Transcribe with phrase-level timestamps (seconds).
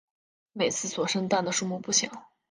[0.53, 2.25] 每次所生蛋的数目不详。